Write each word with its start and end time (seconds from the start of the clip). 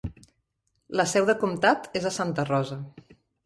La 1.01 1.05
seu 1.11 1.29
de 1.31 1.37
comtat 1.45 1.87
és 2.03 2.11
a 2.11 2.15
Santa 2.19 2.51
Rosa. 2.51 2.83